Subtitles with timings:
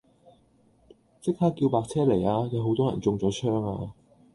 [1.21, 3.93] 即刻叫白車嚟吖，有好多人中咗槍啊